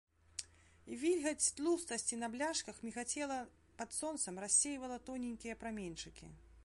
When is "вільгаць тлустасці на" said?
1.01-2.29